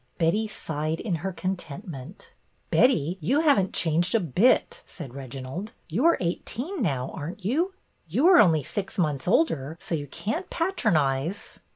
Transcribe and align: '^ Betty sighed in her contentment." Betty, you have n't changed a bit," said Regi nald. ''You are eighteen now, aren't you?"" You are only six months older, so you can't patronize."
'^ 0.15 0.17
Betty 0.17 0.47
sighed 0.47 0.99
in 0.99 1.13
her 1.17 1.31
contentment." 1.31 2.33
Betty, 2.71 3.19
you 3.21 3.41
have 3.41 3.59
n't 3.59 3.71
changed 3.71 4.15
a 4.15 4.19
bit," 4.19 4.81
said 4.87 5.13
Regi 5.13 5.41
nald. 5.43 5.73
''You 5.91 6.05
are 6.05 6.17
eighteen 6.19 6.81
now, 6.81 7.11
aren't 7.11 7.45
you?"" 7.45 7.75
You 8.17 8.25
are 8.29 8.39
only 8.39 8.63
six 8.63 8.97
months 8.97 9.27
older, 9.27 9.77
so 9.79 9.93
you 9.93 10.07
can't 10.07 10.49
patronize." 10.49 11.59